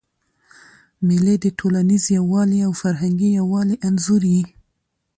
[1.07, 4.43] مېلې د ټولنیز یووالي او فرهنګي یووالي انځور يي.